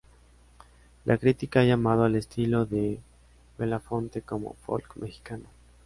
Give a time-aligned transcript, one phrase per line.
[1.05, 2.99] La crítica ha llamado el estilo de
[3.59, 5.43] Belafonte como "folk mexicano".